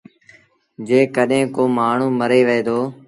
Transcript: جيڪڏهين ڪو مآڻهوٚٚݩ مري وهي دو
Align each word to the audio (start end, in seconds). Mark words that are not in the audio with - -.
جيڪڏهين 0.87 1.45
ڪو 1.55 1.63
مآڻهوٚٚݩ 1.77 2.17
مري 2.19 2.41
وهي 2.47 2.61
دو 2.67 2.79